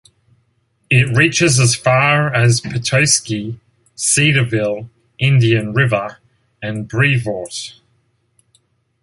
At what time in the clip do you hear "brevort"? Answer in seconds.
6.89-7.75